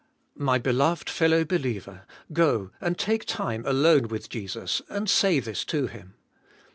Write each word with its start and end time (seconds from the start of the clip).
My 0.39 0.57
beloved 0.57 1.11
fellow 1.11 1.45
believer, 1.45 2.07
go, 2.33 2.71
and 2.81 2.97
take 2.97 3.23
time 3.23 3.63
alone 3.67 4.07
with 4.07 4.29
Jesus, 4.29 4.81
and 4.89 5.07
say 5.07 5.39
this 5.39 5.63
to 5.65 5.85
Him. 5.85 6.15